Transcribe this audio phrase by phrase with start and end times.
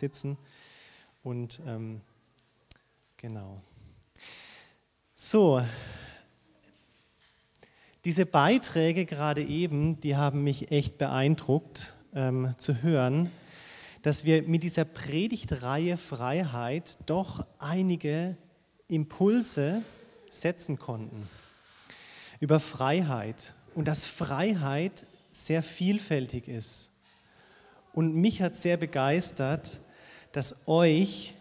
[0.00, 0.36] sitzen.
[1.22, 2.00] Und ähm,
[3.16, 3.60] genau.
[5.14, 5.62] So,
[8.04, 13.30] diese Beiträge gerade eben, die haben mich echt beeindruckt ähm, zu hören,
[14.02, 18.36] dass wir mit dieser Predigtreihe Freiheit doch einige
[18.88, 19.82] Impulse
[20.30, 21.28] setzen konnten
[22.40, 26.92] über Freiheit und dass Freiheit sehr vielfältig ist.
[27.92, 29.80] Und mich hat sehr begeistert,
[30.32, 31.34] dass euch,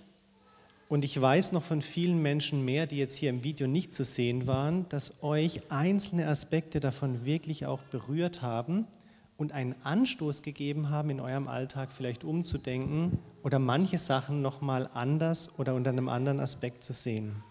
[0.87, 4.03] und ich weiß noch von vielen Menschen mehr, die jetzt hier im Video nicht zu
[4.03, 8.87] sehen waren, dass euch einzelne Aspekte davon wirklich auch berührt haben
[9.37, 15.59] und einen Anstoß gegeben haben, in eurem Alltag vielleicht umzudenken oder manche Sachen nochmal anders
[15.59, 17.43] oder unter einem anderen Aspekt zu sehen.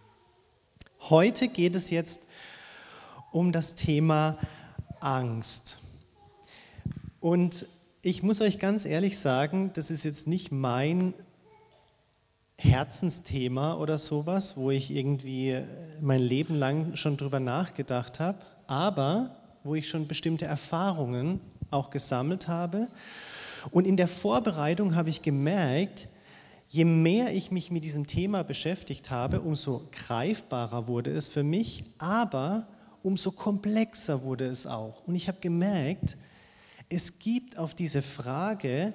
[1.00, 2.22] Heute geht es jetzt
[3.30, 4.36] um das Thema
[5.00, 5.78] Angst.
[7.20, 7.66] Und
[8.02, 11.14] ich muss euch ganz ehrlich sagen, das ist jetzt nicht mein
[12.60, 15.62] Herzensthema oder sowas, wo ich irgendwie
[16.00, 22.48] mein Leben lang schon drüber nachgedacht habe, aber wo ich schon bestimmte Erfahrungen auch gesammelt
[22.48, 22.88] habe.
[23.70, 26.08] Und in der Vorbereitung habe ich gemerkt,
[26.68, 31.84] je mehr ich mich mit diesem Thema beschäftigt habe, umso greifbarer wurde es für mich,
[31.98, 32.66] aber
[33.02, 35.06] umso komplexer wurde es auch.
[35.06, 36.16] Und ich habe gemerkt,
[36.88, 38.92] es gibt auf diese Frage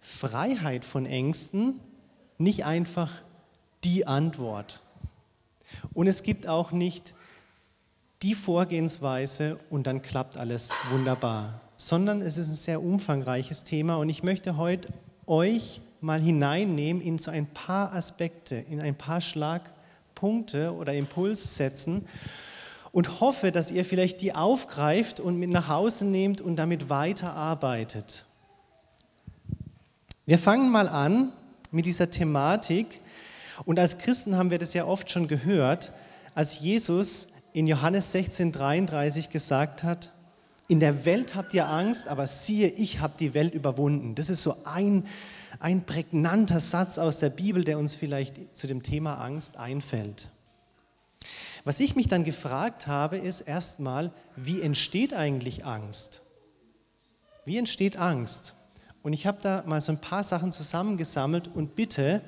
[0.00, 1.80] Freiheit von Ängsten
[2.38, 3.22] nicht einfach
[3.84, 4.80] die Antwort.
[5.92, 7.14] Und es gibt auch nicht
[8.22, 14.08] die Vorgehensweise und dann klappt alles wunderbar, sondern es ist ein sehr umfangreiches Thema und
[14.08, 14.88] ich möchte heute
[15.26, 22.06] euch mal hineinnehmen in so ein paar Aspekte, in ein paar Schlagpunkte oder Impulssätzen
[22.92, 28.24] und hoffe, dass ihr vielleicht die aufgreift und mit nach Hause nehmt und damit weiterarbeitet.
[30.24, 31.32] Wir fangen mal an
[31.76, 33.00] mit dieser Thematik.
[33.64, 35.92] Und als Christen haben wir das ja oft schon gehört,
[36.34, 40.10] als Jesus in Johannes 16, 33 gesagt hat,
[40.68, 44.16] in der Welt habt ihr Angst, aber siehe, ich habe die Welt überwunden.
[44.16, 45.06] Das ist so ein,
[45.60, 50.28] ein prägnanter Satz aus der Bibel, der uns vielleicht zu dem Thema Angst einfällt.
[51.64, 56.22] Was ich mich dann gefragt habe, ist erstmal, wie entsteht eigentlich Angst?
[57.44, 58.54] Wie entsteht Angst?
[59.06, 62.22] Und ich habe da mal so ein paar Sachen zusammengesammelt und bitte,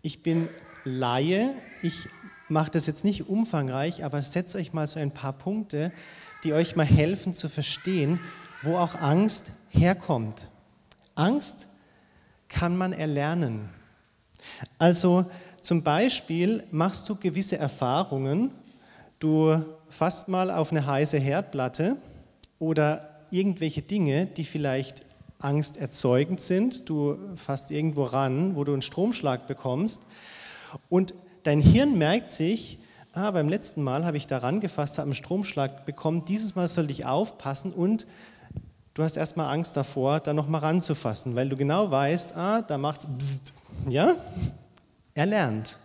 [0.00, 0.48] ich bin
[0.82, 1.50] Laie,
[1.82, 2.08] ich
[2.48, 5.92] mache das jetzt nicht umfangreich, aber setzt euch mal so ein paar Punkte,
[6.42, 8.18] die euch mal helfen zu verstehen,
[8.62, 10.48] wo auch Angst herkommt.
[11.16, 11.66] Angst
[12.48, 13.68] kann man erlernen.
[14.78, 18.52] Also zum Beispiel machst du gewisse Erfahrungen
[19.18, 21.98] Du fasst mal auf eine heiße Herdplatte
[22.58, 25.04] oder irgendwelche Dinge, die vielleicht
[25.38, 26.88] angsterzeugend sind.
[26.88, 30.02] Du fasst irgendwo ran, wo du einen Stromschlag bekommst
[30.88, 32.78] und dein Hirn merkt sich,
[33.12, 36.92] ah, beim letzten Mal habe ich da rangefasst, habe einen Stromschlag bekommen, dieses Mal sollte
[36.92, 38.06] ich aufpassen und
[38.94, 43.06] du hast erstmal Angst davor, da nochmal ranzufassen, weil du genau weißt, ah, da macht
[43.18, 43.42] es
[43.88, 44.14] ja?
[45.14, 45.78] Er lernt.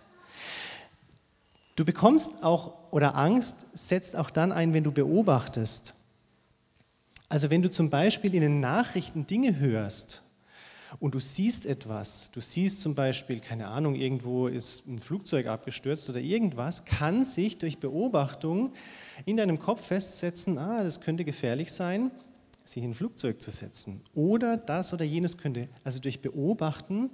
[1.75, 5.95] Du bekommst auch, oder Angst setzt auch dann ein, wenn du beobachtest.
[7.31, 10.21] Also wenn du zum Beispiel in den Nachrichten Dinge hörst
[10.99, 16.09] und du siehst etwas, du siehst zum Beispiel, keine Ahnung, irgendwo ist ein Flugzeug abgestürzt
[16.09, 18.73] oder irgendwas, kann sich durch Beobachtung
[19.23, 22.11] in deinem Kopf festsetzen, ah, das könnte gefährlich sein,
[22.65, 24.01] sich in ein Flugzeug zu setzen.
[24.13, 27.11] Oder das oder jenes könnte, also durch Beobachten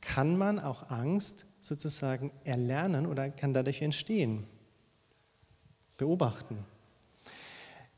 [0.00, 4.42] kann man auch Angst sozusagen erlernen oder kann dadurch entstehen.
[5.98, 6.58] Beobachten.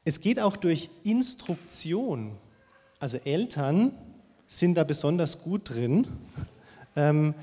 [0.05, 2.33] Es geht auch durch Instruktion.
[2.99, 3.93] Also Eltern
[4.47, 6.07] sind da besonders gut drin.
[6.97, 7.35] Ähm,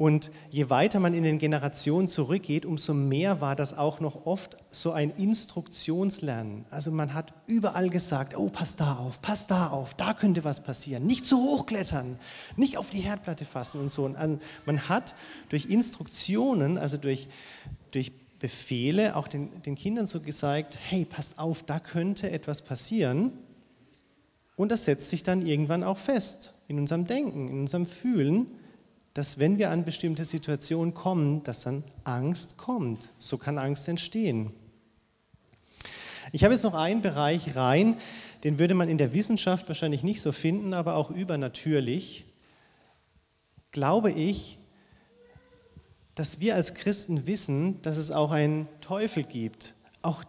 [0.00, 4.56] und je weiter man in den Generationen zurückgeht, umso mehr war das auch noch oft
[4.70, 6.64] so ein Instruktionslernen.
[6.70, 10.62] Also man hat überall gesagt, oh, pass da auf, pass da auf, da könnte was
[10.62, 11.06] passieren.
[11.06, 12.18] Nicht zu hoch klettern,
[12.56, 14.04] nicht auf die Herdplatte fassen und so.
[14.04, 15.14] Und also man hat
[15.50, 17.28] durch Instruktionen, also durch,
[17.90, 23.32] durch Befehle auch den, den Kindern so gesagt, hey, passt auf, da könnte etwas passieren.
[24.56, 28.46] Und das setzt sich dann irgendwann auch fest in unserem Denken, in unserem Fühlen
[29.14, 33.10] dass wenn wir an bestimmte Situationen kommen, dass dann Angst kommt.
[33.18, 34.52] So kann Angst entstehen.
[36.32, 37.96] Ich habe jetzt noch einen Bereich rein,
[38.44, 42.24] den würde man in der Wissenschaft wahrscheinlich nicht so finden, aber auch übernatürlich.
[43.72, 44.58] Glaube ich,
[46.20, 49.72] dass wir als Christen wissen, dass es auch einen Teufel gibt.
[50.02, 50.22] Auch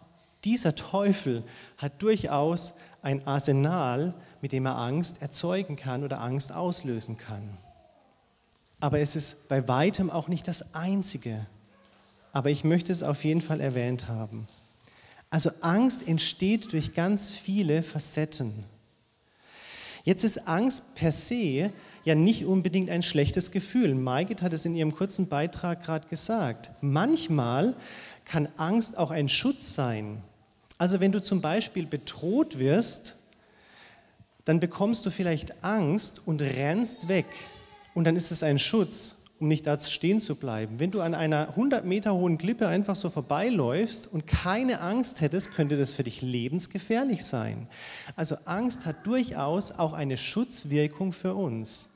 [0.46, 1.44] dieser Teufel
[1.78, 7.58] hat durchaus ein Arsenal, mit dem er Angst erzeugen kann oder Angst auslösen kann.
[8.80, 11.46] aber es ist bei weitem auch nicht das Einzige.
[12.32, 14.48] Aber ich möchte es auf jeden Fall erwähnt haben.
[15.30, 18.64] Also Angst entsteht durch ganz viele Facetten.
[20.06, 21.74] Jetzt ist Angst per se
[22.04, 23.96] ja nicht unbedingt ein schlechtes Gefühl.
[23.96, 26.72] Maigit hat es in ihrem kurzen Beitrag gerade gesagt.
[26.82, 27.76] Manchmal
[28.26, 30.22] kann Angst auch ein Schutz sein.
[30.78, 33.16] Also wenn du zum Beispiel bedroht wirst,
[34.46, 37.28] dann bekommst du vielleicht Angst und rennst weg.
[37.94, 40.80] Und dann ist es ein Schutz, um nicht da stehen zu bleiben.
[40.80, 45.54] Wenn du an einer 100 Meter hohen Klippe einfach so vorbeiläufst und keine Angst hättest,
[45.54, 47.68] könnte das für dich lebensgefährlich sein.
[48.16, 51.91] Also Angst hat durchaus auch eine Schutzwirkung für uns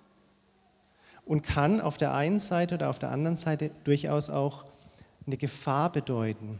[1.25, 4.65] und kann auf der einen Seite oder auf der anderen Seite durchaus auch
[5.25, 6.59] eine Gefahr bedeuten.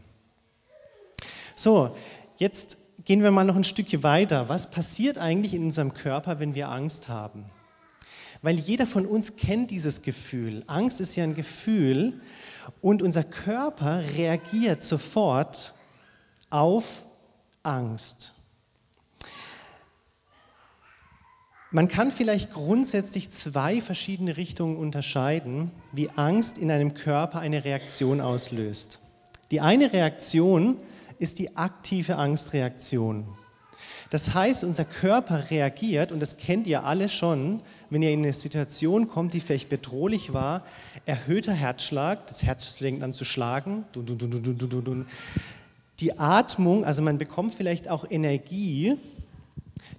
[1.54, 1.96] So,
[2.36, 4.48] jetzt gehen wir mal noch ein Stückchen weiter.
[4.48, 7.44] Was passiert eigentlich in unserem Körper, wenn wir Angst haben?
[8.42, 10.62] Weil jeder von uns kennt dieses Gefühl.
[10.66, 12.20] Angst ist ja ein Gefühl
[12.80, 15.72] und unser Körper reagiert sofort
[16.50, 17.02] auf
[17.62, 18.35] Angst.
[21.76, 28.22] Man kann vielleicht grundsätzlich zwei verschiedene Richtungen unterscheiden, wie Angst in einem Körper eine Reaktion
[28.22, 29.00] auslöst.
[29.50, 30.78] Die eine Reaktion
[31.18, 33.26] ist die aktive Angstreaktion.
[34.08, 38.32] Das heißt, unser Körper reagiert, und das kennt ihr alle schon, wenn ihr in eine
[38.32, 40.64] Situation kommt, die vielleicht bedrohlich war,
[41.04, 43.84] erhöhter Herzschlag, das Herz fängt an zu schlagen,
[46.00, 48.96] die Atmung, also man bekommt vielleicht auch Energie,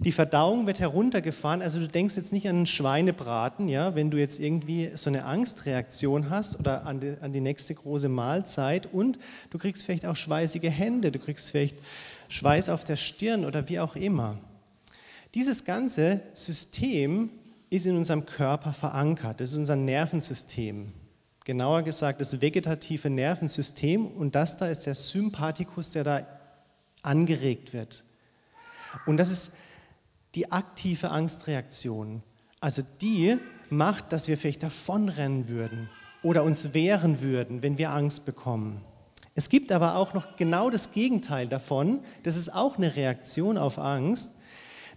[0.00, 4.18] die Verdauung wird heruntergefahren, also du denkst jetzt nicht an einen Schweinebraten, ja, wenn du
[4.18, 9.18] jetzt irgendwie so eine Angstreaktion hast oder an die, an die nächste große Mahlzeit und
[9.50, 11.78] du kriegst vielleicht auch schweißige Hände, du kriegst vielleicht
[12.28, 14.38] Schweiß auf der Stirn oder wie auch immer.
[15.34, 17.30] Dieses ganze System
[17.70, 20.92] ist in unserem Körper verankert, das ist unser Nervensystem.
[21.44, 26.26] Genauer gesagt, das vegetative Nervensystem und das da ist der Sympathikus, der da
[27.02, 28.04] angeregt wird.
[29.06, 29.52] Und das ist
[30.38, 32.22] die aktive Angstreaktion.
[32.60, 33.38] Also die
[33.70, 35.90] macht, dass wir vielleicht davonrennen würden
[36.22, 38.80] oder uns wehren würden, wenn wir Angst bekommen.
[39.34, 41.98] Es gibt aber auch noch genau das Gegenteil davon.
[42.22, 44.30] Das ist auch eine Reaktion auf Angst,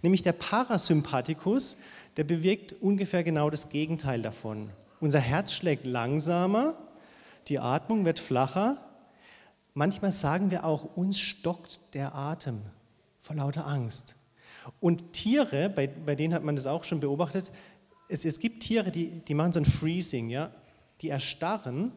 [0.02, 1.76] nämlich der Parasympathikus,
[2.16, 4.70] der bewirkt ungefähr genau das Gegenteil davon.
[5.00, 6.76] Unser Herz schlägt langsamer,
[7.48, 8.76] die Atmung wird flacher.
[9.74, 12.62] Manchmal sagen wir auch, uns stockt der Atem
[13.18, 14.14] vor lauter Angst.
[14.80, 17.50] Und Tiere, bei, bei denen hat man das auch schon beobachtet,
[18.08, 20.50] es, es gibt Tiere, die, die machen so ein Freezing, ja?
[21.00, 21.92] die erstarren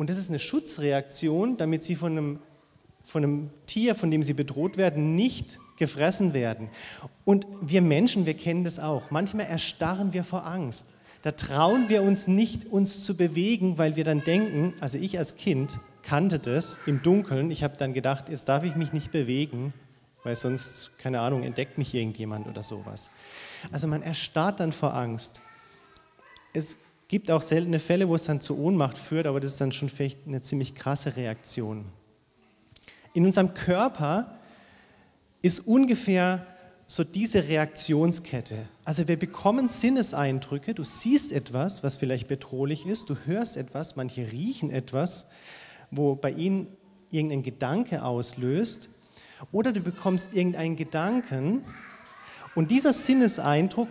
[0.00, 2.38] und das ist eine Schutzreaktion, damit sie von einem,
[3.04, 6.70] von einem Tier, von dem sie bedroht werden, nicht gefressen werden.
[7.26, 9.10] Und wir Menschen, wir kennen das auch.
[9.10, 10.86] Manchmal erstarren wir vor Angst.
[11.20, 15.36] Da trauen wir uns nicht, uns zu bewegen, weil wir dann denken, also ich als
[15.36, 17.50] Kind kannte das im Dunkeln.
[17.50, 19.74] Ich habe dann gedacht, jetzt darf ich mich nicht bewegen,
[20.24, 23.10] weil sonst, keine Ahnung, entdeckt mich irgendjemand oder sowas.
[23.72, 25.40] Also man erstarrt dann vor Angst.
[26.52, 26.76] Es
[27.08, 29.88] gibt auch seltene Fälle, wo es dann zu Ohnmacht führt, aber das ist dann schon
[29.88, 31.86] vielleicht eine ziemlich krasse Reaktion.
[33.14, 34.36] In unserem Körper
[35.42, 36.46] ist ungefähr
[36.86, 38.56] so diese Reaktionskette.
[38.84, 44.30] Also wir bekommen Sinneseindrücke, du siehst etwas, was vielleicht bedrohlich ist, du hörst etwas, manche
[44.32, 45.28] riechen etwas,
[45.90, 46.66] wo bei ihnen
[47.12, 48.88] irgendein Gedanke auslöst,
[49.52, 51.64] oder du bekommst irgendeinen Gedanken
[52.54, 53.88] und dieser Sinneseindruck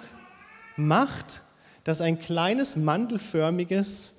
[0.76, 1.42] macht
[1.90, 4.14] dass ein kleines mandelförmiges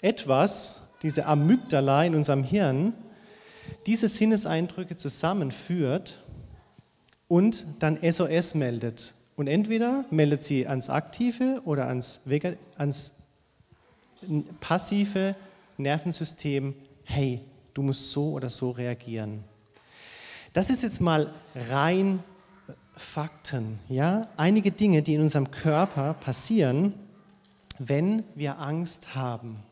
[0.00, 2.94] etwas, diese Amygdala in unserem Hirn,
[3.84, 6.24] diese Sinneseindrücke zusammenführt
[7.28, 9.12] und dann SOS meldet.
[9.36, 12.22] Und entweder meldet sie ans aktive oder ans,
[12.76, 13.14] ans
[14.60, 15.34] passive
[15.76, 16.74] Nervensystem,
[17.04, 17.42] hey,
[17.74, 19.44] du musst so oder so reagieren.
[20.54, 22.22] Das ist jetzt mal rein
[22.94, 26.94] Fakten, ja, einige Dinge, die in unserem Körper passieren,
[27.80, 29.64] wenn wir Angst haben.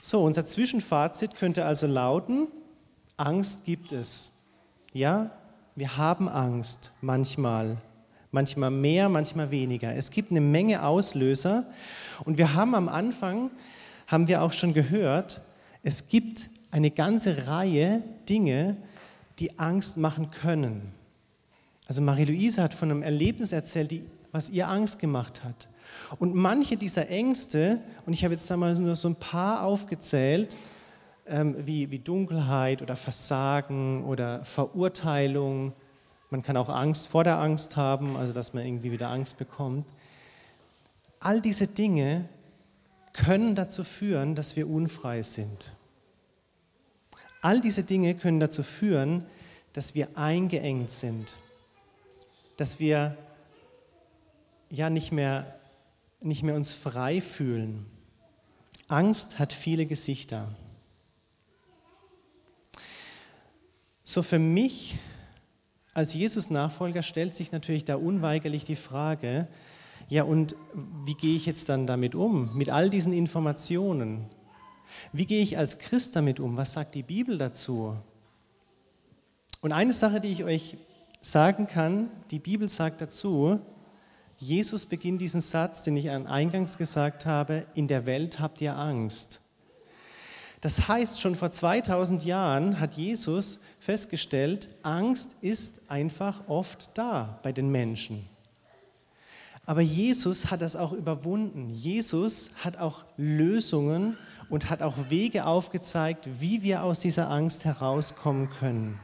[0.00, 2.46] So, unser Zwischenfazit könnte also lauten,
[3.16, 4.30] Angst gibt es.
[4.92, 5.32] Ja,
[5.74, 7.78] wir haben Angst manchmal,
[8.30, 9.92] manchmal mehr, manchmal weniger.
[9.96, 11.64] Es gibt eine Menge Auslöser
[12.24, 13.50] und wir haben am Anfang,
[14.06, 15.40] haben wir auch schon gehört,
[15.82, 18.76] es gibt eine ganze Reihe Dinge,
[19.38, 20.92] die Angst machen können.
[21.86, 25.68] Also Marie-Louise hat von einem Erlebnis erzählt, die, was ihr Angst gemacht hat.
[26.18, 30.58] Und manche dieser Ängste, und ich habe jetzt da mal nur so ein paar aufgezählt,
[31.28, 35.72] ähm, wie, wie Dunkelheit oder Versagen oder Verurteilung.
[36.30, 39.86] Man kann auch Angst vor der Angst haben, also dass man irgendwie wieder Angst bekommt.
[41.20, 42.28] all diese Dinge
[43.12, 45.70] können dazu führen, dass wir unfrei sind.
[47.44, 49.22] All diese Dinge können dazu führen,
[49.74, 51.36] dass wir eingeengt sind,
[52.56, 53.18] dass wir
[54.70, 55.54] ja nicht mehr,
[56.22, 57.84] nicht mehr uns frei fühlen.
[58.88, 60.48] Angst hat viele Gesichter.
[64.04, 64.96] So für mich
[65.92, 69.48] als Jesus-Nachfolger stellt sich natürlich da unweigerlich die Frage,
[70.08, 70.56] ja und
[71.04, 74.30] wie gehe ich jetzt dann damit um, mit all diesen Informationen?
[75.12, 76.56] Wie gehe ich als Christ damit um?
[76.56, 77.96] Was sagt die Bibel dazu?
[79.60, 80.76] Und eine Sache, die ich euch
[81.20, 83.60] sagen kann, die Bibel sagt dazu,
[84.36, 89.40] Jesus beginnt diesen Satz, den ich eingangs gesagt habe, in der Welt habt ihr Angst.
[90.60, 97.52] Das heißt, schon vor 2000 Jahren hat Jesus festgestellt, Angst ist einfach oft da bei
[97.52, 98.26] den Menschen.
[99.66, 101.70] Aber Jesus hat das auch überwunden.
[101.70, 104.18] Jesus hat auch Lösungen
[104.54, 109.00] und hat auch Wege aufgezeigt, wie wir aus dieser Angst herauskommen können.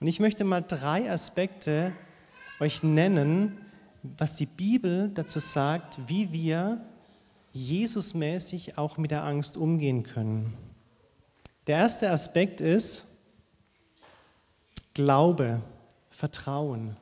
[0.00, 1.92] Und ich möchte mal drei Aspekte
[2.60, 3.58] euch nennen,
[4.02, 6.80] was die Bibel dazu sagt, wie wir
[7.52, 10.54] Jesusmäßig auch mit der Angst umgehen können.
[11.66, 13.18] Der erste Aspekt ist
[14.94, 15.60] Glaube,
[16.08, 16.96] Vertrauen.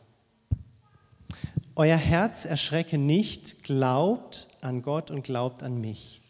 [1.76, 6.20] Euer Herz erschrecke nicht, glaubt an Gott und glaubt an mich.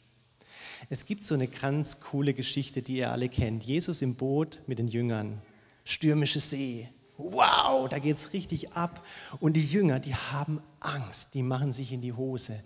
[0.91, 3.63] Es gibt so eine ganz coole Geschichte, die ihr alle kennt.
[3.65, 5.41] Jesus im Boot mit den Jüngern,
[5.85, 9.05] stürmische See, wow, da geht es richtig ab.
[9.41, 12.59] Und die Jünger, die haben Angst, die machen sich in die Hose.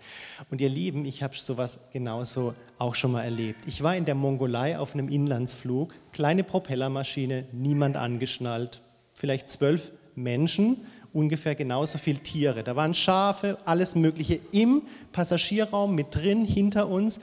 [0.49, 3.65] Und ihr Lieben, ich habe sowas genauso auch schon mal erlebt.
[3.67, 8.81] Ich war in der Mongolei auf einem Inlandsflug, kleine Propellermaschine, niemand angeschnallt,
[9.13, 12.63] vielleicht zwölf Menschen, ungefähr genauso viele Tiere.
[12.63, 17.19] Da waren Schafe, alles Mögliche im Passagierraum mit drin, hinter uns.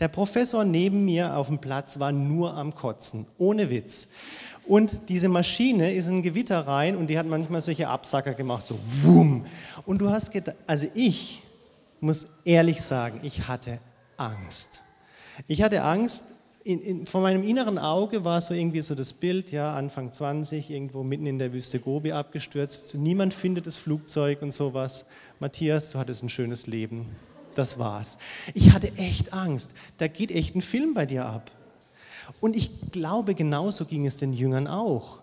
[0.00, 4.08] Der Professor neben mir auf dem Platz war nur am Kotzen, ohne Witz.
[4.66, 8.78] Und diese Maschine ist in Gewitter rein und die hat manchmal solche Absacker gemacht, so
[9.02, 9.46] wumm.
[9.86, 11.42] Und du hast gedacht, also ich
[12.00, 13.78] muss ehrlich sagen, ich hatte
[14.18, 14.82] Angst.
[15.46, 16.26] Ich hatte Angst,
[16.68, 20.68] in, in, vor meinem inneren Auge war so irgendwie so das Bild, ja, Anfang 20,
[20.68, 22.94] irgendwo mitten in der Wüste Gobi abgestürzt.
[22.94, 25.06] Niemand findet das Flugzeug und sowas.
[25.40, 27.06] Matthias, du hattest ein schönes Leben.
[27.54, 28.18] Das war's.
[28.52, 29.72] Ich hatte echt Angst.
[29.96, 31.50] Da geht echt ein Film bei dir ab.
[32.38, 35.20] Und ich glaube, genauso ging es den Jüngern auch.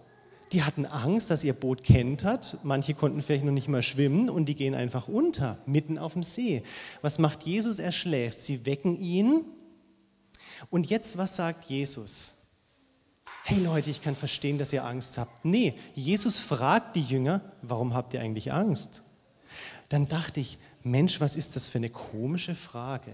[0.52, 2.58] Die hatten Angst, dass ihr Boot kentert.
[2.64, 6.24] Manche konnten vielleicht noch nicht mal schwimmen und die gehen einfach unter, mitten auf dem
[6.24, 6.64] See.
[7.04, 7.78] Was macht Jesus?
[7.78, 8.40] Er schläft.
[8.40, 9.46] Sie wecken ihn.
[10.70, 12.34] Und jetzt, was sagt Jesus?
[13.44, 15.46] Hey Leute, ich kann verstehen, dass ihr Angst habt.
[15.46, 19.02] Nee, Jesus fragt die Jünger, warum habt ihr eigentlich Angst?
[19.90, 23.12] Dann dachte ich, Mensch, was ist das für eine komische Frage?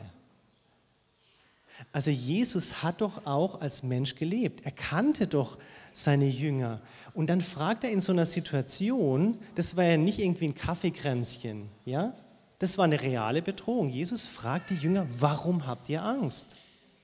[1.91, 4.65] Also Jesus hat doch auch als Mensch gelebt.
[4.65, 5.57] Er kannte doch
[5.93, 6.79] seine Jünger.
[7.13, 11.69] Und dann fragt er in so einer Situation, das war ja nicht irgendwie ein Kaffeekränzchen,
[11.86, 12.13] ja?
[12.60, 13.89] Das war eine reale Bedrohung.
[13.89, 16.55] Jesus fragt die Jünger, warum habt ihr Angst?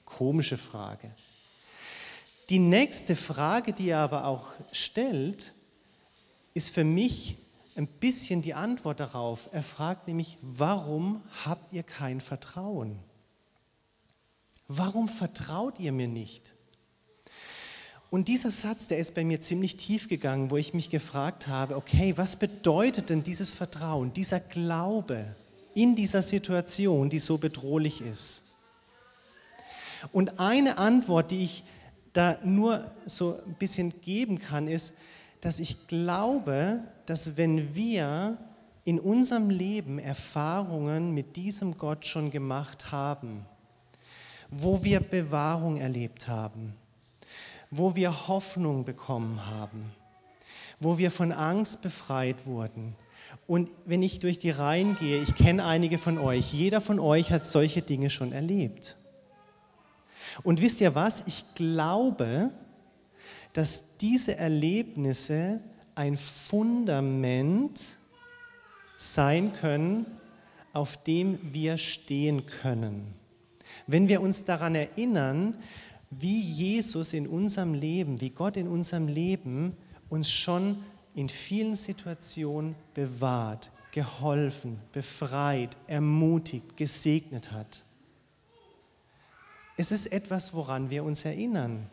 [0.08, 1.12] Komische Frage.
[2.50, 5.54] Die nächste Frage, die er aber auch stellt,
[6.54, 7.38] ist für mich
[7.76, 9.50] ein bisschen die Antwort darauf.
[9.52, 12.98] Er fragt nämlich, warum habt ihr kein Vertrauen?
[14.70, 16.54] Warum vertraut ihr mir nicht?
[18.10, 21.76] Und dieser Satz, der ist bei mir ziemlich tief gegangen, wo ich mich gefragt habe,
[21.76, 25.36] okay, was bedeutet denn dieses Vertrauen, dieser Glaube
[25.74, 28.47] in dieser Situation, die so bedrohlich ist?
[30.12, 31.64] Und eine Antwort, die ich
[32.14, 34.94] da nur so ein bisschen geben kann, ist,
[35.42, 38.38] dass ich glaube, dass wenn wir
[38.84, 43.46] in unserem Leben Erfahrungen mit diesem Gott schon gemacht haben,
[44.50, 46.74] wo wir Bewahrung erlebt haben,
[47.70, 49.92] wo wir Hoffnung bekommen haben,
[50.80, 52.96] wo wir von Angst befreit wurden.
[53.46, 57.32] Und wenn ich durch die Reihen gehe, ich kenne einige von euch, jeder von euch
[57.32, 58.96] hat solche Dinge schon erlebt.
[60.44, 61.24] Und wisst ihr was?
[61.28, 62.52] Ich glaube,
[63.54, 65.62] dass diese Erlebnisse
[65.96, 67.82] ein Fundament
[68.98, 70.06] sein können,
[70.74, 73.14] auf dem wir stehen können.
[73.88, 75.58] Wenn wir uns daran erinnern,
[76.10, 79.76] wie Jesus in unserem Leben, wie Gott in unserem Leben
[80.10, 80.78] uns schon
[81.16, 87.84] in vielen Situationen bewahrt, geholfen, befreit, ermutigt, gesegnet hat.
[89.78, 91.88] Es ist etwas, woran wir uns erinnern,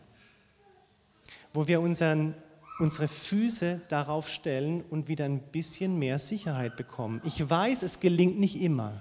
[1.52, 2.34] wo wir unseren
[2.78, 7.20] unsere Füße darauf stellen und wieder ein bisschen mehr Sicherheit bekommen.
[7.24, 9.00] Ich weiß, es gelingt nicht immer.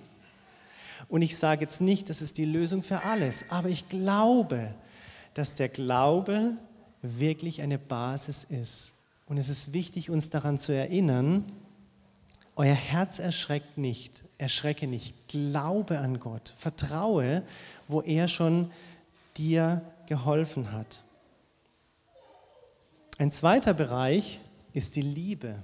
[1.09, 4.73] Und ich sage jetzt nicht, das ist die Lösung für alles, aber ich glaube,
[5.33, 6.51] dass der Glaube
[7.01, 8.93] wirklich eine Basis ist.
[9.27, 11.51] Und es ist wichtig, uns daran zu erinnern,
[12.55, 17.43] euer Herz erschreckt nicht, erschrecke nicht, glaube an Gott, vertraue,
[17.87, 18.71] wo er schon
[19.37, 21.03] dir geholfen hat.
[23.17, 24.39] Ein zweiter Bereich
[24.73, 25.63] ist die Liebe.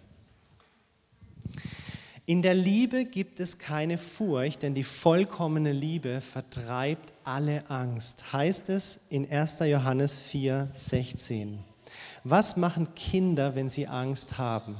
[2.25, 8.69] In der Liebe gibt es keine Furcht, denn die vollkommene Liebe vertreibt alle Angst, heißt
[8.69, 9.59] es in 1.
[9.61, 11.57] Johannes 4, 16.
[12.23, 14.79] Was machen Kinder, wenn sie Angst haben?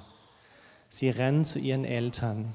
[0.89, 2.53] Sie rennen zu ihren Eltern.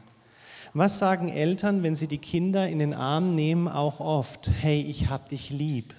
[0.73, 4.51] Was sagen Eltern, wenn sie die Kinder in den Arm nehmen, auch oft?
[4.51, 5.95] Hey, ich hab dich lieb,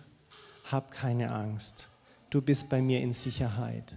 [0.65, 1.87] hab keine Angst,
[2.29, 3.95] du bist bei mir in Sicherheit.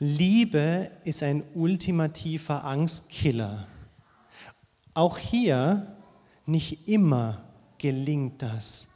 [0.00, 3.66] Liebe ist ein ultimativer Angstkiller.
[4.94, 5.96] Auch hier
[6.46, 7.42] nicht immer
[7.78, 8.88] gelingt das,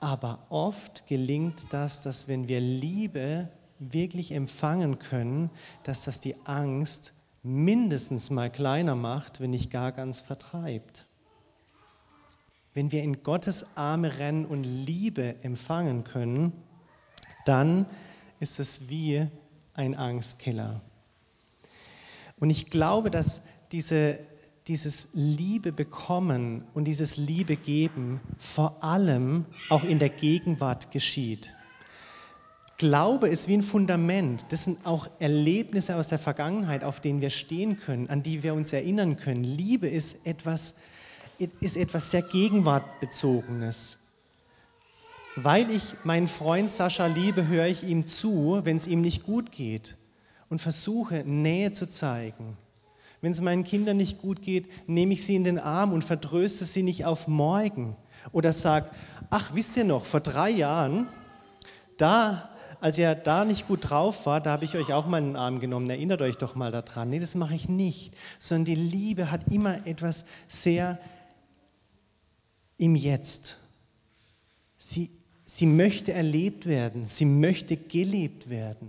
[0.00, 5.50] aber oft gelingt das, dass wenn wir Liebe wirklich empfangen können,
[5.82, 7.12] dass das die Angst
[7.42, 11.06] mindestens mal kleiner macht, wenn nicht gar ganz vertreibt.
[12.72, 16.52] Wenn wir in Gottes Arme rennen und Liebe empfangen können,
[17.44, 17.86] dann
[18.40, 19.26] ist es wie
[19.74, 20.80] ein Angstkiller.
[22.40, 24.18] Und ich glaube, dass diese,
[24.66, 31.54] dieses Liebe bekommen und dieses Liebe geben vor allem auch in der Gegenwart geschieht.
[32.76, 34.46] Glaube ist wie ein Fundament.
[34.48, 38.54] Das sind auch Erlebnisse aus der Vergangenheit, auf denen wir stehen können, an die wir
[38.54, 39.44] uns erinnern können.
[39.44, 40.74] Liebe ist etwas,
[41.60, 43.98] ist etwas sehr Gegenwartbezogenes.
[45.36, 49.52] Weil ich meinen Freund Sascha liebe, höre ich ihm zu, wenn es ihm nicht gut
[49.52, 49.96] geht
[50.48, 52.56] und versuche Nähe zu zeigen.
[53.20, 56.64] Wenn es meinen Kindern nicht gut geht, nehme ich sie in den Arm und vertröste
[56.64, 57.96] sie nicht auf morgen.
[58.32, 58.90] Oder sage,
[59.30, 61.08] ach, wisst ihr noch, vor drei Jahren,
[61.96, 62.50] da,
[62.84, 65.36] als ihr da nicht gut drauf war, da habe ich euch auch mal in den
[65.36, 65.88] Arm genommen.
[65.88, 67.08] Erinnert euch doch mal daran.
[67.08, 68.12] Nee, das mache ich nicht.
[68.38, 70.98] Sondern die Liebe hat immer etwas sehr
[72.76, 73.56] im Jetzt.
[74.76, 75.10] Sie
[75.46, 78.88] Sie möchte erlebt werden, sie möchte gelebt werden.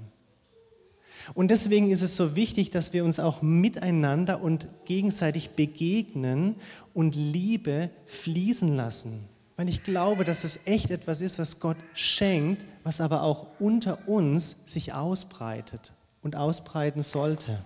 [1.36, 6.56] Und deswegen ist es so wichtig, dass wir uns auch miteinander und gegenseitig begegnen
[6.94, 9.35] und Liebe fließen lassen.
[9.58, 14.08] Weil ich glaube, dass es echt etwas ist, was Gott schenkt, was aber auch unter
[14.08, 17.64] uns sich ausbreitet und ausbreiten sollte.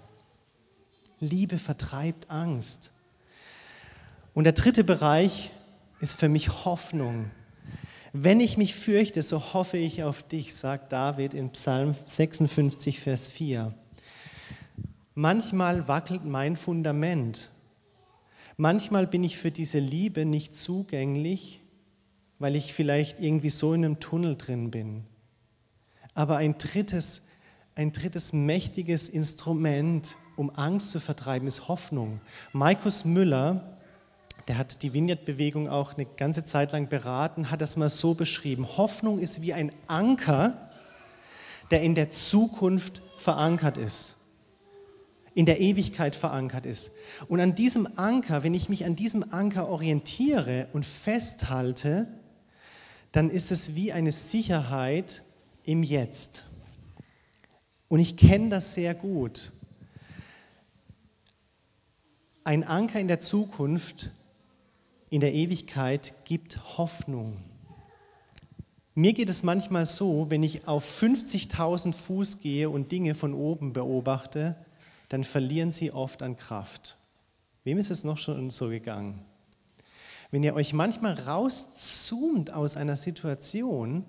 [1.19, 2.91] Liebe vertreibt Angst.
[4.33, 5.51] Und der dritte Bereich
[5.99, 7.31] ist für mich Hoffnung.
[8.13, 13.27] Wenn ich mich fürchte, so hoffe ich auf dich, sagt David in Psalm 56, Vers
[13.27, 13.73] 4.
[15.13, 17.49] Manchmal wackelt mein Fundament.
[18.57, 21.61] Manchmal bin ich für diese Liebe nicht zugänglich,
[22.39, 25.03] weil ich vielleicht irgendwie so in einem Tunnel drin bin.
[26.13, 27.27] Aber ein drittes,
[27.75, 32.21] ein drittes mächtiges Instrument, um Angst zu vertreiben, ist Hoffnung.
[32.53, 33.77] Markus Müller,
[34.47, 38.65] der hat die Vineyard-Bewegung auch eine ganze Zeit lang beraten, hat das mal so beschrieben.
[38.77, 40.71] Hoffnung ist wie ein Anker,
[41.71, 44.17] der in der Zukunft verankert ist,
[45.35, 46.91] in der Ewigkeit verankert ist.
[47.27, 52.07] Und an diesem Anker, wenn ich mich an diesem Anker orientiere und festhalte,
[53.11, 55.23] dann ist es wie eine Sicherheit
[55.63, 56.43] im Jetzt.
[57.87, 59.51] Und ich kenne das sehr gut.
[62.43, 64.11] Ein Anker in der Zukunft
[65.09, 67.41] in der Ewigkeit gibt Hoffnung.
[68.93, 73.73] Mir geht es manchmal so, wenn ich auf 50.000 Fuß gehe und Dinge von oben
[73.73, 74.55] beobachte,
[75.09, 76.97] dann verlieren sie oft an Kraft.
[77.63, 79.25] Wem ist es noch schon so gegangen?
[80.31, 84.05] Wenn ihr euch manchmal rauszoomt aus einer Situation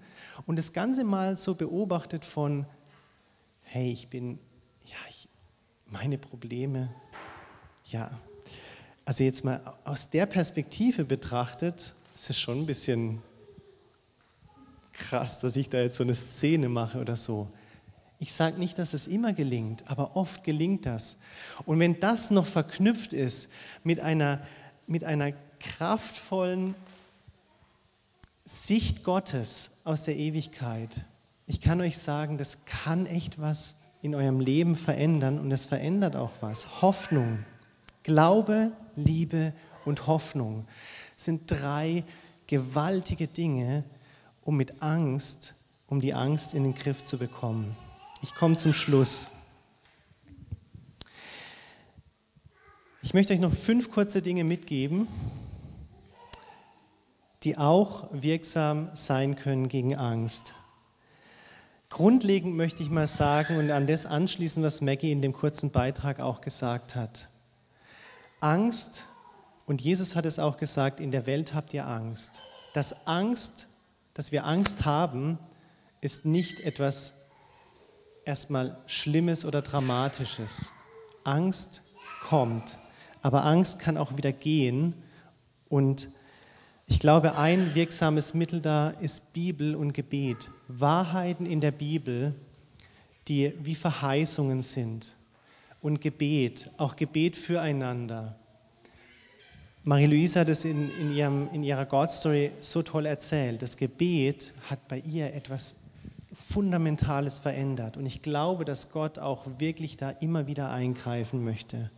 [0.46, 2.66] und das Ganze mal so beobachtet von,
[3.62, 4.38] hey, ich bin,
[4.84, 5.28] ja, ich,
[5.86, 6.90] meine Probleme,
[7.86, 8.10] ja,
[9.06, 13.22] also jetzt mal aus der Perspektive betrachtet, ist es schon ein bisschen
[14.92, 17.48] krass, dass ich da jetzt so eine Szene mache oder so.
[18.18, 21.16] Ich sage nicht, dass es immer gelingt, aber oft gelingt das.
[21.64, 23.50] Und wenn das noch verknüpft ist
[23.82, 24.46] mit einer,
[24.86, 26.74] mit einer kraftvollen
[28.44, 31.04] Sicht Gottes aus der Ewigkeit,
[31.46, 36.16] ich kann euch sagen, das kann echt was in eurem Leben verändern und es verändert
[36.16, 36.80] auch was.
[36.80, 37.44] Hoffnung,
[38.02, 39.52] Glaube, Liebe
[39.84, 40.66] und Hoffnung
[41.16, 42.04] sind drei
[42.46, 43.84] gewaltige Dinge,
[44.42, 45.54] um mit Angst,
[45.86, 47.76] um die Angst in den Griff zu bekommen.
[48.22, 49.30] Ich komme zum Schluss.
[53.02, 55.08] Ich möchte euch noch fünf kurze Dinge mitgeben,
[57.42, 60.52] die auch wirksam sein können gegen Angst.
[61.88, 66.20] Grundlegend möchte ich mal sagen und an das anschließen, was Maggie in dem kurzen Beitrag
[66.20, 67.28] auch gesagt hat.
[68.40, 69.06] Angst,
[69.66, 72.40] und Jesus hat es auch gesagt, in der Welt habt ihr Angst.
[72.74, 73.68] Dass Angst,
[74.14, 75.38] dass wir Angst haben,
[76.00, 77.14] ist nicht etwas
[78.24, 80.72] erstmal Schlimmes oder Dramatisches.
[81.24, 81.82] Angst
[82.22, 82.78] kommt,
[83.22, 84.94] aber Angst kann auch wieder gehen
[85.68, 86.08] und
[86.90, 90.50] ich glaube, ein wirksames Mittel da ist Bibel und Gebet.
[90.66, 92.34] Wahrheiten in der Bibel,
[93.28, 95.14] die wie Verheißungen sind.
[95.80, 98.34] Und Gebet, auch Gebet füreinander.
[99.84, 103.62] Marie-Louise hat es in, in, ihrem, in ihrer God-Story so toll erzählt.
[103.62, 105.76] Das Gebet hat bei ihr etwas
[106.32, 107.96] Fundamentales verändert.
[107.96, 111.88] Und ich glaube, dass Gott auch wirklich da immer wieder eingreifen möchte.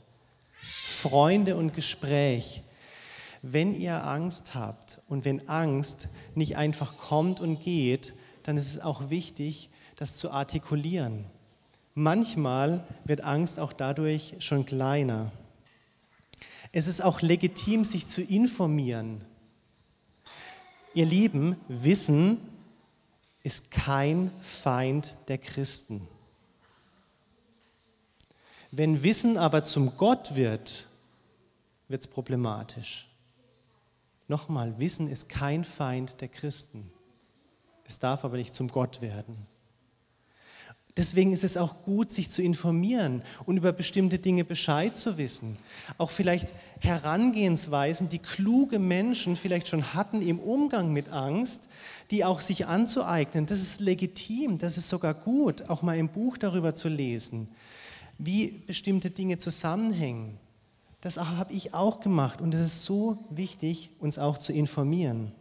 [0.52, 2.62] Freunde und Gespräch.
[3.42, 8.80] Wenn ihr Angst habt und wenn Angst nicht einfach kommt und geht, dann ist es
[8.80, 11.24] auch wichtig, das zu artikulieren.
[11.94, 15.32] Manchmal wird Angst auch dadurch schon kleiner.
[16.70, 19.24] Es ist auch legitim, sich zu informieren.
[20.94, 22.38] Ihr Lieben, Wissen
[23.42, 26.06] ist kein Feind der Christen.
[28.70, 30.86] Wenn Wissen aber zum Gott wird,
[31.88, 33.11] wird es problematisch.
[34.32, 36.90] Nochmal, Wissen ist kein Feind der Christen.
[37.84, 39.46] Es darf aber nicht zum Gott werden.
[40.96, 45.58] Deswegen ist es auch gut, sich zu informieren und über bestimmte Dinge Bescheid zu wissen.
[45.98, 51.68] Auch vielleicht Herangehensweisen, die kluge Menschen vielleicht schon hatten im Umgang mit Angst,
[52.10, 53.44] die auch sich anzueignen.
[53.44, 57.48] Das ist legitim, das ist sogar gut, auch mal im Buch darüber zu lesen,
[58.16, 60.38] wie bestimmte Dinge zusammenhängen.
[61.02, 65.32] Das habe ich auch gemacht und es ist so wichtig, uns auch zu informieren.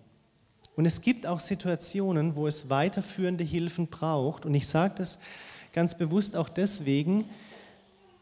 [0.75, 4.45] Und es gibt auch Situationen, wo es weiterführende Hilfen braucht.
[4.45, 5.19] Und ich sage das
[5.71, 7.25] ganz bewusst auch deswegen,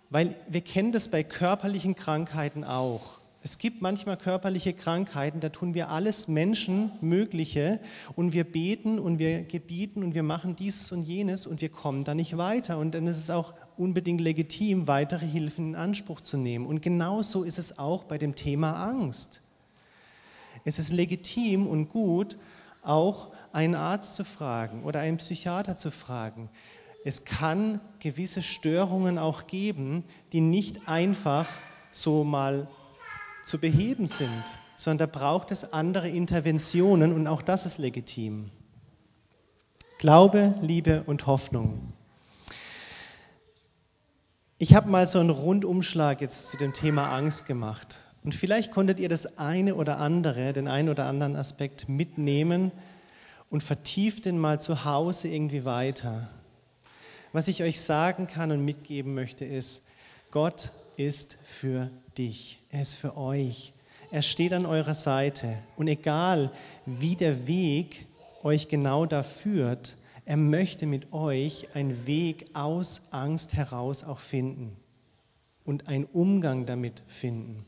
[0.10, 3.20] weil wir kennen das bei körperlichen Krankheiten auch.
[3.42, 7.80] Es gibt manchmal körperliche Krankheiten, da tun wir alles Menschenmögliche
[8.18, 12.04] und wir beten und wir gebieten und wir machen dieses und jenes und wir kommen
[12.04, 12.78] da nicht weiter.
[12.78, 16.66] Und dann ist es auch unbedingt legitim, weitere Hilfen in Anspruch zu nehmen.
[16.66, 19.42] Und genauso ist es auch bei dem Thema Angst.
[20.66, 22.38] Es ist legitim und gut,
[22.84, 26.50] auch einen Arzt zu fragen oder einen Psychiater zu fragen.
[27.06, 31.48] Es kann gewisse Störungen auch geben, die nicht einfach
[31.92, 32.68] so mal
[33.46, 34.44] zu beheben sind,
[34.76, 38.52] sondern da braucht es andere Interventionen und auch das ist legitim.
[39.98, 41.94] Glaube, Liebe und Hoffnung.
[44.62, 48.02] Ich habe mal so einen Rundumschlag jetzt zu dem Thema Angst gemacht.
[48.26, 52.74] Und vielleicht konntet ihr das eine oder andere, den einen oder anderen Aspekt mitnehmen
[53.50, 56.30] und vertieft den mal zu Hause irgendwie weiter.
[57.32, 59.86] Was ich euch sagen kann und mitgeben möchte, ist,
[60.30, 62.60] Gott ist für dich.
[62.70, 63.72] Er ist für euch.
[64.12, 65.58] Er steht an eurer Seite.
[65.78, 66.52] Und egal,
[66.86, 68.08] wie der Weg
[68.44, 69.96] euch genau da führt,
[70.30, 74.78] er möchte mit euch einen Weg aus Angst heraus auch finden
[75.66, 77.66] und einen Umgang damit finden.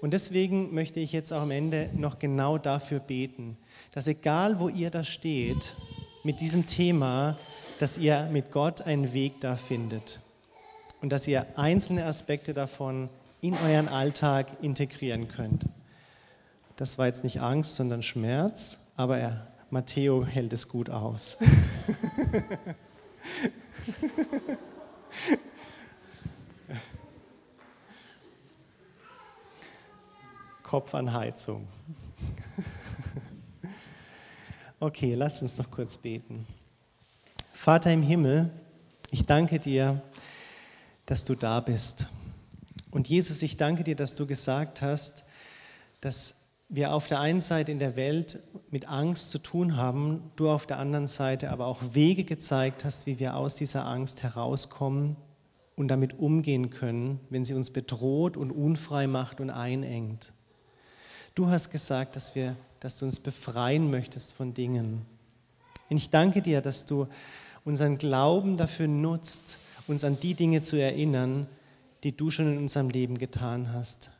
[0.00, 3.56] Und deswegen möchte ich jetzt auch am Ende noch genau dafür beten,
[3.92, 5.76] dass egal wo ihr da steht,
[6.24, 7.38] mit diesem Thema,
[7.78, 10.20] dass ihr mit Gott einen Weg da findet
[11.02, 13.08] und dass ihr einzelne Aspekte davon
[13.42, 15.66] in euren Alltag integrieren könnt.
[16.74, 21.36] Das war jetzt nicht Angst, sondern Schmerz, aber er, Matteo hält es gut aus.
[30.62, 31.68] Kopf an Heizung.
[34.80, 36.46] Okay, lasst uns noch kurz beten.
[37.52, 38.50] Vater im Himmel,
[39.10, 40.00] ich danke dir,
[41.04, 42.06] dass du da bist.
[42.90, 45.24] Und Jesus, ich danke dir, dass du gesagt hast,
[46.00, 46.37] dass
[46.68, 50.66] wir auf der einen Seite in der Welt mit Angst zu tun haben, du auf
[50.66, 55.16] der anderen Seite aber auch Wege gezeigt hast, wie wir aus dieser Angst herauskommen
[55.76, 60.32] und damit umgehen können, wenn sie uns bedroht und unfrei macht und einengt.
[61.34, 65.06] Du hast gesagt, dass, wir, dass du uns befreien möchtest von Dingen.
[65.88, 67.06] Und ich danke dir, dass du
[67.64, 71.46] unseren Glauben dafür nutzt, uns an die Dinge zu erinnern,
[72.02, 74.10] die du schon in unserem Leben getan hast.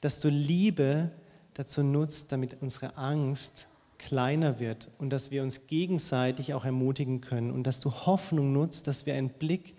[0.00, 1.10] Dass du Liebe
[1.56, 3.66] dazu nutzt, damit unsere Angst
[3.98, 8.86] kleiner wird und dass wir uns gegenseitig auch ermutigen können und dass du Hoffnung nutzt,
[8.86, 9.74] dass wir einen Blick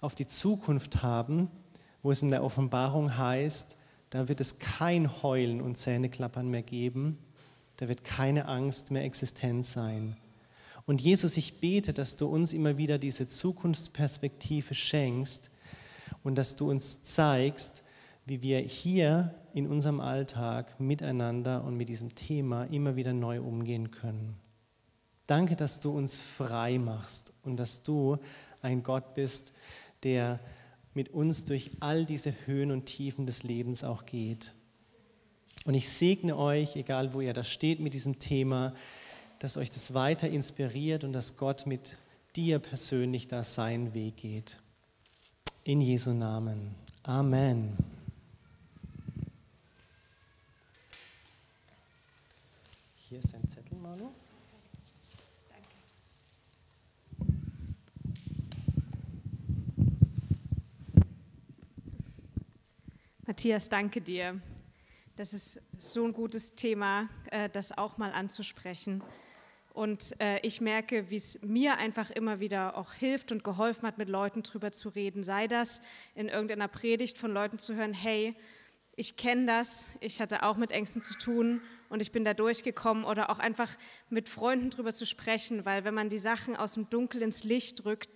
[0.00, 1.48] auf die Zukunft haben,
[2.02, 3.76] wo es in der Offenbarung heißt,
[4.10, 7.16] da wird es kein Heulen und Zähneklappern mehr geben,
[7.76, 10.16] da wird keine Angst mehr existent sein.
[10.84, 15.50] Und Jesus, ich bete, dass du uns immer wieder diese Zukunftsperspektive schenkst
[16.24, 17.84] und dass du uns zeigst,
[18.26, 23.90] wie wir hier in unserem Alltag miteinander und mit diesem Thema immer wieder neu umgehen
[23.90, 24.36] können.
[25.26, 28.18] Danke, dass du uns frei machst und dass du
[28.62, 29.52] ein Gott bist,
[30.02, 30.40] der
[30.94, 34.52] mit uns durch all diese Höhen und Tiefen des Lebens auch geht.
[35.64, 38.74] Und ich segne euch, egal wo ihr da steht mit diesem Thema,
[39.38, 41.96] dass euch das weiter inspiriert und dass Gott mit
[42.36, 44.58] dir persönlich da seinen Weg geht.
[45.64, 46.74] In Jesu Namen.
[47.02, 47.99] Amen.
[53.10, 54.12] Hier ist ein Zettel, Manu.
[63.26, 64.40] Matthias, danke dir.
[65.16, 69.02] Das ist so ein gutes Thema, äh, das auch mal anzusprechen.
[69.74, 73.98] Und äh, ich merke, wie es mir einfach immer wieder auch hilft und geholfen hat,
[73.98, 75.24] mit Leuten drüber zu reden.
[75.24, 75.82] Sei das
[76.14, 78.36] in irgendeiner Predigt von Leuten zu hören, hey,
[78.94, 83.04] ich kenne das, ich hatte auch mit Ängsten zu tun und ich bin da durchgekommen
[83.04, 83.76] oder auch einfach
[84.08, 87.84] mit Freunden drüber zu sprechen, weil wenn man die Sachen aus dem Dunkel ins Licht
[87.84, 88.08] drückt,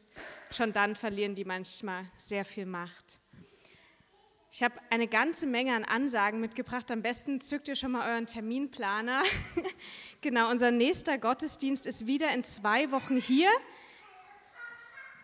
[0.50, 3.20] schon dann verlieren die manchmal sehr viel Macht.
[4.52, 6.88] Ich habe eine ganze Menge an Ansagen mitgebracht.
[6.92, 9.24] Am besten zückt ihr schon mal euren Terminplaner.
[10.20, 13.50] genau, unser nächster Gottesdienst ist wieder in zwei Wochen hier.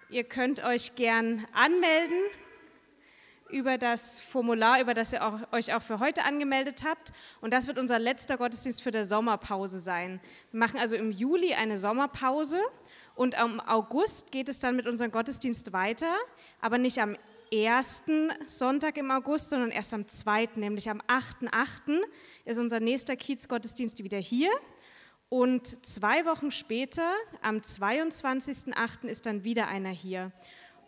[0.08, 2.18] Ihr könnt euch gern anmelden
[3.52, 7.12] über das Formular, über das ihr auch, euch auch für heute angemeldet habt.
[7.40, 10.20] Und das wird unser letzter Gottesdienst für die Sommerpause sein.
[10.50, 12.60] Wir machen also im Juli eine Sommerpause
[13.14, 16.14] und am August geht es dann mit unserem Gottesdienst weiter,
[16.60, 17.16] aber nicht am
[17.52, 22.00] ersten Sonntag im August, sondern erst am zweiten, nämlich am 8.8.
[22.44, 24.50] ist unser nächster Kiezgottesdienst wieder hier.
[25.28, 30.32] Und zwei Wochen später, am 22.8., ist dann wieder einer hier.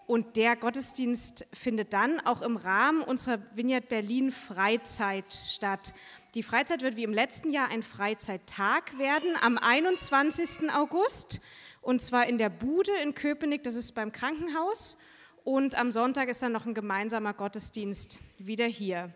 [0.07, 5.95] Und der Gottesdienst findet dann auch im Rahmen unserer Vineyard Berlin Freizeit statt.
[6.35, 10.71] Die Freizeit wird wie im letzten Jahr ein Freizeittag werden am 21.
[10.73, 11.41] August
[11.83, 14.97] und zwar in der Bude in Köpenick, das ist beim Krankenhaus.
[15.45, 19.13] Und am Sonntag ist dann noch ein gemeinsamer Gottesdienst wieder hier.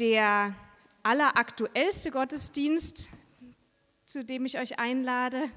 [0.00, 0.54] Der
[1.02, 3.10] alleraktuellste Gottesdienst,
[4.06, 5.50] zu dem ich euch einlade,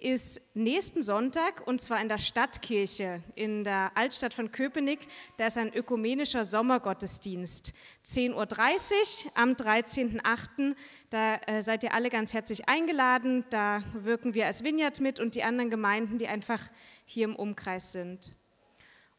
[0.00, 5.00] ist nächsten Sonntag und zwar in der Stadtkirche in der Altstadt von Köpenick.
[5.36, 7.72] Da ist ein ökumenischer Sommergottesdienst.
[8.04, 10.74] 10.30 Uhr am 13.08.
[11.10, 13.44] Da äh, seid ihr alle ganz herzlich eingeladen.
[13.50, 16.62] Da wirken wir als Vineyard mit und die anderen Gemeinden, die einfach
[17.04, 18.34] hier im Umkreis sind.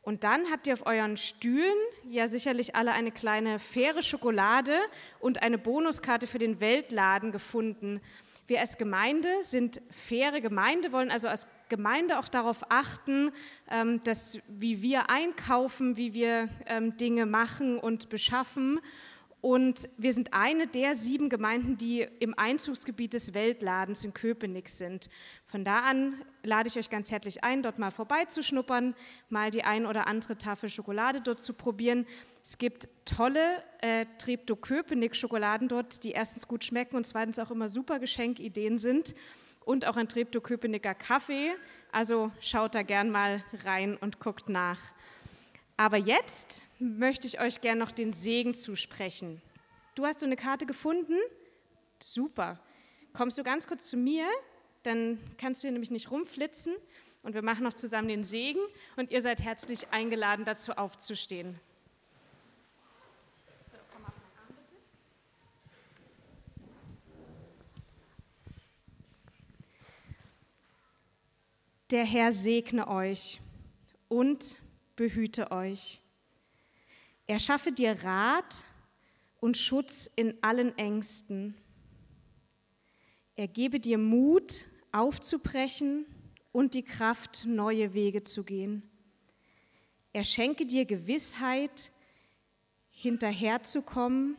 [0.01, 4.79] Und dann habt ihr auf euren Stühlen ja sicherlich alle eine kleine faire Schokolade
[5.19, 8.01] und eine Bonuskarte für den Weltladen gefunden.
[8.49, 13.29] Wir als Gemeinde sind faire Gemeinde, wollen also als Gemeinde auch darauf achten,
[13.69, 18.79] ähm, dass wie wir einkaufen, wie wir ähm, Dinge machen und beschaffen.
[19.41, 25.09] Und wir sind eine der sieben Gemeinden, die im Einzugsgebiet des Weltladens in Köpenick sind.
[25.45, 28.95] Von da an lade ich euch ganz herzlich ein, dort mal vorbeizuschnuppern,
[29.29, 32.05] mal die ein oder andere Tafel Schokolade dort zu probieren.
[32.43, 37.51] Es gibt tolle äh, Treptow Köpenick Schokoladen dort, die erstens gut schmecken und zweitens auch
[37.51, 39.15] immer super Geschenkideen sind.
[39.63, 41.51] Und auch ein Treptow Köpenicker Kaffee.
[41.91, 44.79] Also schaut da gern mal rein und guckt nach.
[45.79, 49.41] Aber jetzt möchte ich euch gerne noch den Segen zusprechen.
[49.95, 51.15] Du hast so eine Karte gefunden?
[52.01, 52.59] Super.
[53.13, 54.27] Kommst du ganz kurz zu mir?
[54.83, 56.75] Dann kannst du hier nämlich nicht rumflitzen
[57.23, 58.59] und wir machen noch zusammen den Segen
[58.97, 61.57] und ihr seid herzlich eingeladen, dazu aufzustehen.
[71.89, 73.39] Der Herr segne euch
[74.09, 74.59] und
[74.99, 76.01] behüte euch.
[77.25, 78.65] Er schaffe dir Rat
[79.39, 81.55] und Schutz in allen Ängsten.
[83.37, 86.05] Er gebe dir Mut, aufzubrechen
[86.51, 88.83] und die Kraft, neue Wege zu gehen.
[90.11, 91.93] Er schenke dir Gewissheit,
[92.91, 94.35] hinterherzukommen,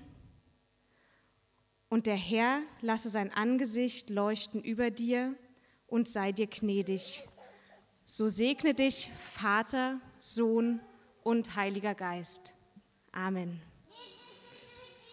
[1.88, 5.34] und der Herr lasse sein Angesicht leuchten über dir
[5.86, 7.26] und sei dir gnädig.
[8.04, 10.80] So segne dich Vater, Sohn
[11.24, 12.54] und Heiliger Geist.
[13.10, 13.60] Amen.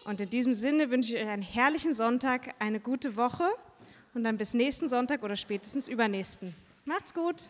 [0.04, 3.48] Und in diesem Sinne wünsche ich euch einen herrlichen Sonntag, eine gute Woche
[4.14, 6.54] und dann bis nächsten Sonntag oder spätestens übernächsten.
[6.84, 7.48] Macht's gut!